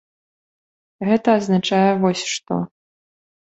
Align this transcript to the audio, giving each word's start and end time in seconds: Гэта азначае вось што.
Гэта 1.09 1.35
азначае 1.41 1.83
вось 2.07 2.25
што. 2.33 2.59